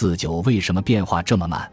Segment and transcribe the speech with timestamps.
[0.00, 1.70] 四九为什么变化这么慢？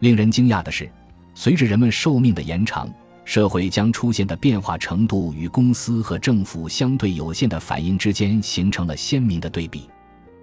[0.00, 0.90] 令人惊讶的是，
[1.36, 2.92] 随着人们寿命的延长，
[3.24, 9.88] 社会将出现的变化程度与公司和政府相对有限的反应之间形成了鲜明的对比。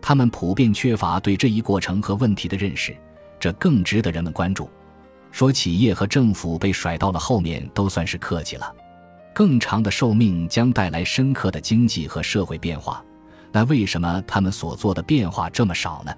[0.00, 2.92] 他们普遍缺乏对这一过程和问题的认识，
[3.38, 4.68] 这更值得人们关注。
[5.30, 8.74] 说企业和政府被甩到了后面，都算是客气了。
[9.32, 13.00] 更长的寿命将带来深刻的经济和社会变化，
[13.52, 16.12] 那为什么他们所做的变化这么少呢？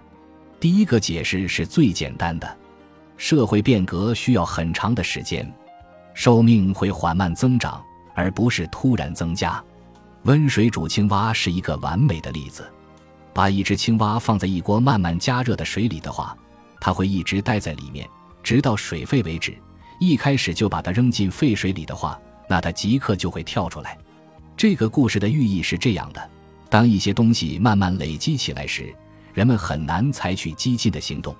[0.64, 2.56] 第一个解释是最简单的。
[3.18, 5.46] 社会变革需要很长的时间，
[6.14, 7.84] 寿命会缓慢增长，
[8.14, 9.62] 而不是突然增加。
[10.22, 12.66] 温水煮青蛙是一个完美的例子。
[13.34, 16.34] 把一只青蛙放在一锅慢慢加热的水里的话，
[16.80, 18.08] 它会一直待在里面，
[18.42, 19.54] 直到水沸为止。
[20.00, 23.98] 一开始就把它扔进沸水里的话，那它即刻就会跳出来。
[24.56, 26.30] 这个故事的寓意是这样的：
[26.70, 28.94] 当一些东西慢慢累积起来时，
[29.34, 31.36] 人们很难采取激进的行动，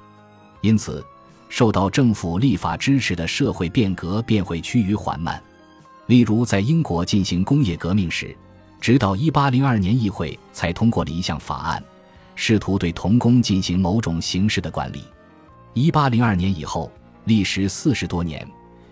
[0.61, 1.03] 因此。
[1.51, 5.41] 受到政府立法支持的社会变革便会趋于缓慢。
[6.07, 8.37] 例如，在英国进行工业革命时，
[8.81, 11.81] 直到1802年议会才通过了一项法案，
[12.35, 15.05] 试图对童工进行某种形式的管理。
[15.75, 16.91] 1802年以后，
[17.27, 18.45] 历时四十多年，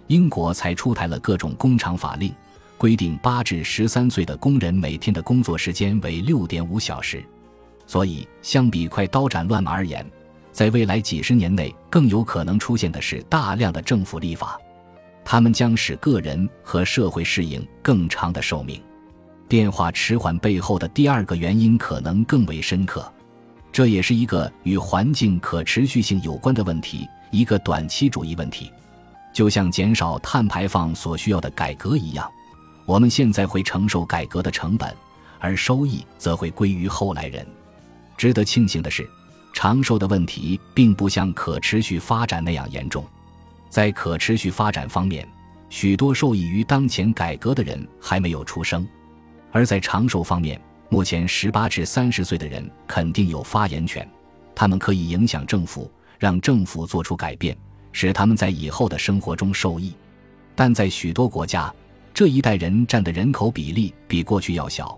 [0.07, 2.33] 英国才出台了各种工厂法令，
[2.79, 7.25] 规定8至13岁的工人每天的工作时间为6.5小时。
[7.87, 10.05] 所以，相比快刀斩乱麻而言，
[10.51, 14.59] 在未来几十年内，更有可能出现的是大量的政府立法，
[15.25, 18.81] 他们将使个人和社会适应更长的寿命。
[19.49, 23.13] 变化迟缓背后的第二个原因可能更为深刻，
[23.71, 28.73] 这也是一个与环境可持续性有关的问题，一个短期主义问题。
[29.35, 32.31] 就像减少碳排放所需要的改革一样，
[32.87, 34.95] 我们现在会承受改革的成本，
[35.39, 37.47] 而收益则会归于后来人。
[38.23, 39.05] 值得庆幸的是。
[39.53, 43.05] 长寿的问题并不像可持续发展那样严重，
[43.69, 45.27] 在可持续发展方面，
[45.69, 48.87] 许多受益于当前改革的人还没有出生；
[49.51, 54.09] 而在长寿方面，目前十八至三十岁的人肯定有发言权，
[54.55, 57.59] 他们可以影响政府，让政府做出改变，
[57.91, 59.93] 使他们在以后的生活中受益。
[60.55, 61.75] 但在许多国家，
[62.15, 64.97] 这一代人占的人口比例比过去要小，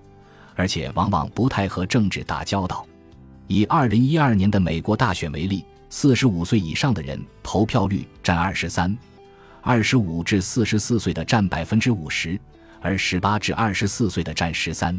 [0.56, 2.86] 而且往往不太和政治打交道。
[3.47, 8.97] 以二零一二年的美国大选为例，四十五岁以上的人投票率占二十三，
[9.60, 12.41] 二十五至四十四岁的占百分之五十，
[12.81, 14.99] 而十八至二十四岁的占十三。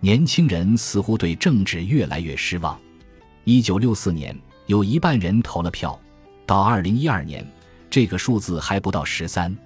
[0.00, 2.78] 年轻人似乎对政治越来越失望。
[3.44, 5.98] 一九六四年，有一半人投了票，
[6.46, 7.46] 到二零一二年，
[7.90, 9.56] 这个数字还不到十三。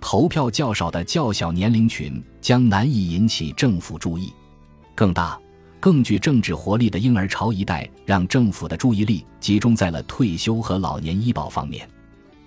[0.00, 4.32] 投票较少的较小年龄群将难以引起政府注意。
[4.94, 5.38] 更大。
[5.84, 11.86] 更具政治活力的婴儿潮一代，让政府的注意力集中在了退休和老年医保方面。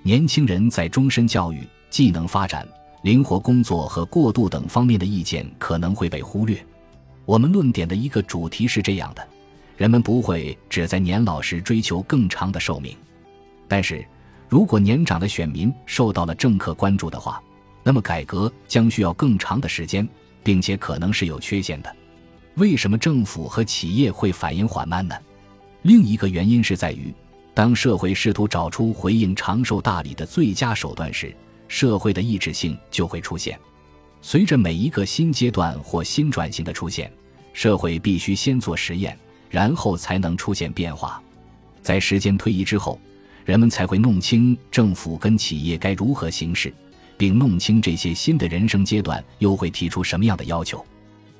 [0.02, 2.68] 年轻人在终身教育、技能发展、
[3.03, 6.58] 灵活工作和过渡等方面的意见可能会被忽略。
[7.28, 9.24] 我们论点的一个主题是这样的：
[9.75, 12.98] 人们不会只在年老时追求更长的寿命。
[13.68, 14.04] 但是，
[14.50, 17.40] 如果年长的选民受到了政客关注的话，
[17.84, 20.09] 那么改革将需要更长的时间，
[20.44, 21.96] 并且可能是有缺陷的。
[22.57, 25.16] 为什么政府和企业会反应缓慢呢？
[25.84, 27.13] 另一个原因是在于，
[27.53, 31.35] 当社会试图找出回应长寿大礼的最佳手段时，
[31.68, 33.59] 社会的意志性就会出现。
[34.23, 37.12] 随着每一个新阶段或新转型的出现，
[37.53, 39.16] 社会必须先做实验，
[39.51, 41.22] 然后才能出现变化。
[41.84, 43.00] 在时间推移之后，
[43.45, 46.74] 人们才会弄清政府跟企业该如何行事，
[47.19, 50.84] 并弄清这些新的人生阶段又会提出什么样的要求。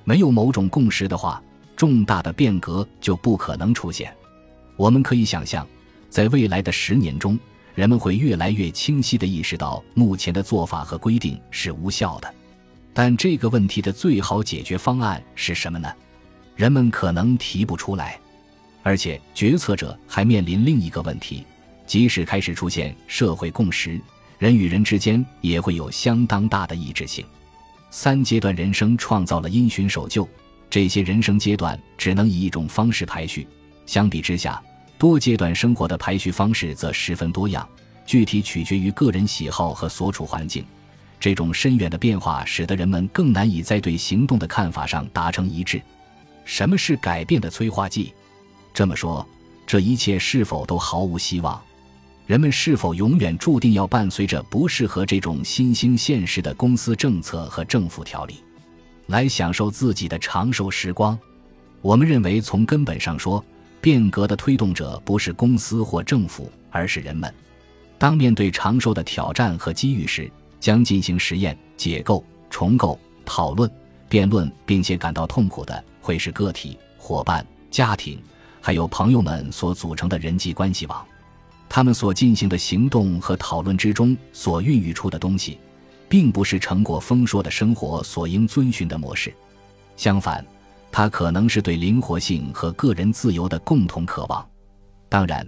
[0.08, 1.44] 没有某种共识的话，
[1.76, 4.10] 重大的变革就不可能出现。
[4.78, 5.68] 我们可以想象，
[6.10, 7.38] 在未来的十年中，
[7.76, 12.34] 人们会越来越清晰地意识到目前的做法和规定是无效的。
[12.94, 15.94] 但这个问题的最好解决方案是什么呢？
[16.56, 18.18] 人们可能提不出来。
[18.84, 21.44] 而且，决策者还面临另一个问题：
[21.86, 24.00] 即使开始出现社会共识，
[24.40, 27.26] 人与人之间也会有相当大的一致性。
[28.00, 30.30] 三阶段人生创造了因循守旧，
[30.70, 33.48] 这些人生阶段只能以一种方式排序。
[33.88, 34.62] 相比之下，
[35.00, 37.68] 多阶段生活的排序方式则十分多样，
[38.06, 40.64] 具体取决于个人喜好和所处环境。
[41.20, 45.82] 这种深远的变化使得人们更难以在对行动的看法上达成一致。
[46.46, 48.14] 什么是改变的催化剂？
[48.76, 49.28] 这么说，
[49.66, 51.60] 这一切是否都毫无希望？
[52.28, 58.36] 人们是否永远注定要伴随着不适合这种新兴现实的公司政策和政府条例，
[59.06, 61.18] 来享受自己的长寿时光？
[61.82, 63.42] 我们认为，从根本上说，
[63.80, 67.34] 变革的推动者不是公司或政府，而是人们。
[67.98, 73.72] 当面对长寿的挑战和机遇时，将进行实验、解构、重构、讨论、
[74.10, 78.22] 辩论，并且感到痛苦的，会是个体、伙伴、家庭，
[78.60, 81.08] 还有朋友们所组成的人际关系网。
[81.70, 85.60] 他们所进行的行动和讨论之中所孕育出的东西，
[86.08, 89.34] 并不是成果丰硕的生活所应遵循的模式。
[89.96, 90.46] 相反，
[90.92, 94.48] 它可能是对灵活性和个人自由的共同渴望。
[95.10, 95.46] 当然，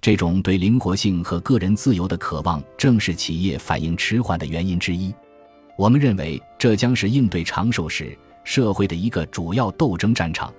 [0.00, 5.14] 这种对灵活性和个人自由的渴望，正是企业反应迟缓的原因之一。
[5.76, 10.52] 我们认为，这将是应对长寿时社会的一个主要斗争战场。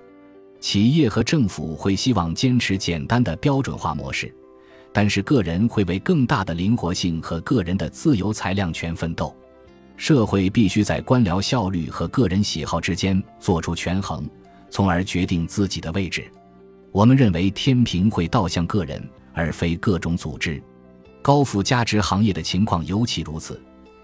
[0.60, 4.32] 企业和政府会希望坚持简单的标准化模式。
[4.92, 9.34] 但是，个人会为更大的灵活性和个人的自由裁量权奋斗。
[9.96, 14.28] 社会必须在官僚效率和个人喜好之间做出权衡，
[14.68, 16.30] 从而决定自己的位置。
[16.90, 19.02] 我们认为，天平会倒向个人，
[19.32, 20.62] 而非各种组织。
[21.22, 23.58] 高附加值行业的情况尤其如此，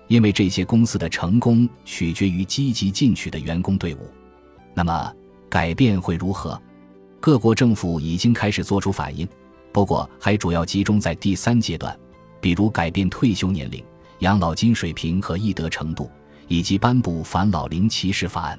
[0.07, 4.11] 因为这些公司的成功取决于积极进取的员工队伍。
[4.73, 5.13] 那么，
[5.51, 6.61] 改变会如何？
[7.19, 9.29] 各国政府已经开始做出反应。
[9.73, 11.97] 不过，还主要集中在第三阶段，
[12.41, 13.85] 比如改变退休年龄、
[14.21, 16.11] 养老金水平和易得程度，
[16.49, 18.59] 以及颁布反老龄歧视法案。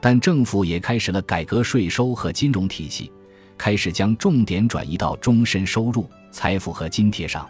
[0.00, 3.10] 但政府也开始了改革税收和金融体系，
[3.58, 7.48] 开始将重点转移到终身收入、财富和津贴上，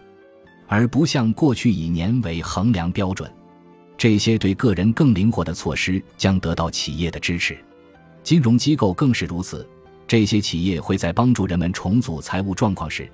[0.66, 3.30] 而不像过去以年为衡量标准。
[3.98, 7.56] 这些对个人更灵活的措施将得到企业的支持，
[8.22, 9.68] 金融机构更是如此。
[10.08, 13.10] 这些企业会在帮助人们重组财务状况时，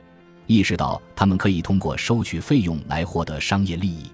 [0.46, 4.10] 意识到他们可以通过收取费用来获得商业利益。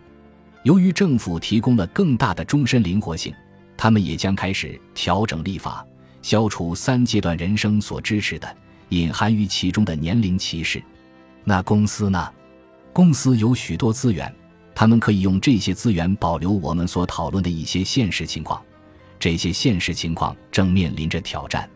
[0.63, 3.35] 由于政府提供了更大的终身灵活性，
[3.77, 5.85] 他们也将开始调整立法，
[6.23, 8.57] 消除三阶段人生所支持的
[8.91, 10.83] 隐含于其中的年龄歧视。
[11.45, 12.33] 那公司呢？
[12.93, 14.33] 公司有许多资源，
[14.75, 18.61] 他们可以用这些资源保留我们所讨论的一些现实情况。
[19.19, 21.69] 这些现实情况正面临着挑战。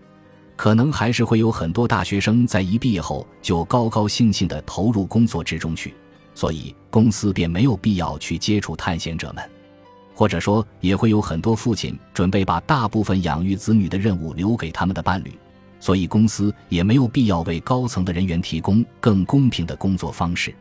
[0.57, 5.95] 可能还是会有很多大学生在一毕业后就高高兴兴地投入工作之中去，
[6.35, 9.43] 所以公司便没有必要去接触探险者们，
[10.15, 15.33] 或者说也会有很多父亲准备把大部分养育子女的任务留给他们的伴侣，
[15.81, 20.55] 所以公司也没有必要为高层的人员提供更公平的工作方式。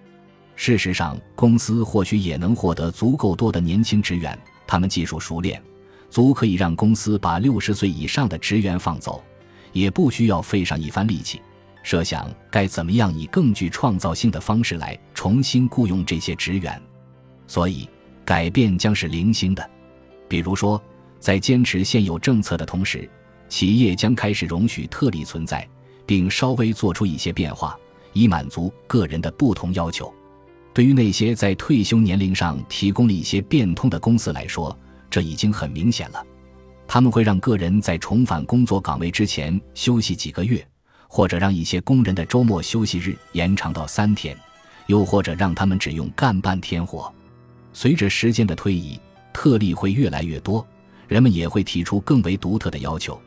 [0.56, 5.62] 事实上，公司或许也能获得足够多的年轻职员，他们技术熟练，
[6.10, 9.24] 足可以让公司把六十岁以上的职员放走。
[9.72, 11.42] 也不需要费上一番力气，
[11.84, 16.82] 设想该怎么样以更具创造性的方式来重新雇佣这些职员，
[17.48, 17.90] 所以
[18.26, 19.70] 改变将是零星的。
[20.28, 20.82] 比如说，
[21.20, 23.10] 在坚持现有政策的同时，
[23.50, 25.68] 企业将开始容许特例存在，
[26.06, 27.78] 并稍微做出一些变化，
[28.14, 30.14] 以满足个人的不同要求。
[30.74, 34.74] 对于那些在退休年龄上提供了一些变通的公司来说，
[35.10, 36.24] 这已经很明显了。
[36.94, 40.62] 他们会让个人在重返工作岗位之前休息几个月，
[41.08, 44.38] 或者让一些工人的周末休息日延长到三天，
[44.88, 47.10] 又或者让他们只用干半天活。
[47.72, 49.00] 随着时间的推移，
[49.32, 50.68] 特例会越来越多，
[51.08, 53.18] 人们也会提出更为独特的要求，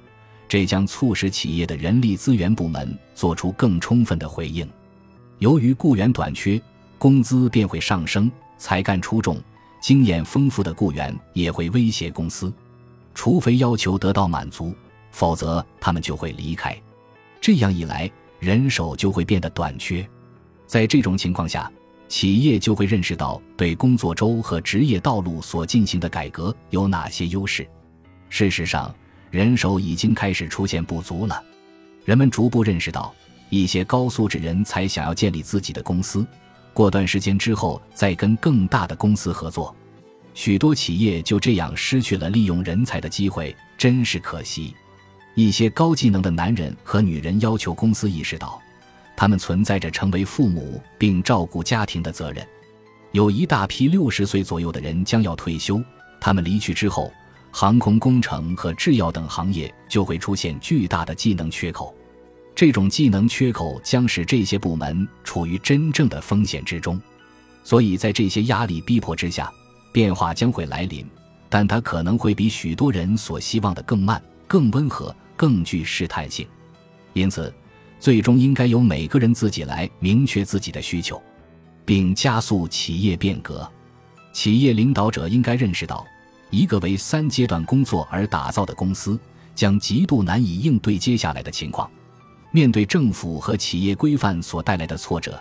[0.47, 4.69] 这将促使企业的人力资源部门做出更充分的回应。
[5.39, 6.61] 由于雇员短缺，
[6.99, 9.43] 工资便会上升，才干出众、
[9.81, 12.53] 经验丰富的雇员也会威胁公司。
[13.15, 14.75] 除非要求得到满足，
[15.11, 16.77] 否则他们就会离开。
[17.41, 20.07] 这样一来，人手就会变得短缺。
[20.67, 21.71] 在这种情况下，
[22.09, 27.67] 企业就会认识到对工作周和职业道路所进行的改革有哪些优势。
[28.29, 28.95] 事实上，
[29.31, 31.43] 人手已经开始出现不足了。
[32.05, 33.15] 人们逐步认识到，
[33.49, 36.27] 一些高素质人才想要建立自己的公司，
[36.73, 39.75] 过段时间之后再跟更大的公司合作。
[40.35, 44.75] 许多企业就这样失去了利用人才的机会，真是可惜。
[45.35, 48.61] 一些高技能的男人和女人要求公司意识到，
[49.17, 52.47] 他们存在着成为父母并照顾家庭的责任。
[53.13, 55.81] 有一大批六十岁左右的人将要退休，
[56.21, 57.13] 他们离去之后，
[57.53, 61.95] 航空工程和制药等行业就会出现巨大的技能缺口。
[62.57, 67.01] 这种技能缺口将使这些部门处于真正的风险之中。
[67.63, 69.53] 所以在这些压力逼迫之下，
[69.95, 71.07] 变化将会来临，
[71.49, 76.45] 但它可能会比许多人所希望的更慢、更温和、更具试探性。
[77.13, 77.55] 因此，
[78.01, 81.23] 最终应该由每个人自己来明确自己的需求，
[81.85, 83.71] 并加速企业变革。
[84.33, 86.05] 企业领导者应该认识到，
[86.51, 89.17] 一个为三阶段工作而打造的公司
[89.55, 91.89] 将极度难以应对接下来的情况。
[92.51, 95.41] 面对政府和企业规范所带来的挫折，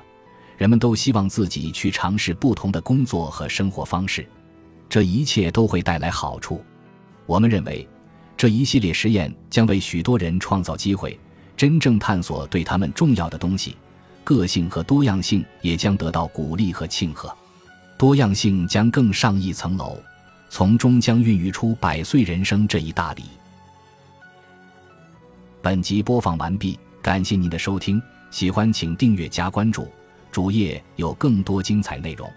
[0.59, 4.23] 人们都希望自己去尝试不同的工作和生活方式。
[4.89, 6.63] 这一切都会带来好处。
[7.25, 7.87] 我们认为，
[8.35, 11.19] 这一系列实验将为许多人创造机会，
[11.55, 13.75] 真正探索对他们重要的东西。
[14.23, 17.35] 个性和多样性也将得到鼓励和庆贺。
[17.97, 19.97] 多样性将更上一层楼，
[20.49, 23.23] 从中将孕育出百岁人生这一大礼。
[25.61, 26.77] 本集播放完毕。
[27.01, 29.89] 感谢您的收听，喜欢请订阅加关注，
[30.31, 32.31] 主页有更多精彩内容。